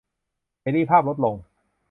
[0.61, 1.35] เสรีภาพลดลง